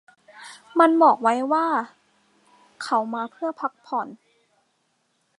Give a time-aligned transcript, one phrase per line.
[0.79, 1.67] มันบอกไว้ว่า
[2.83, 4.07] เขามาเพื่อพักผ่อน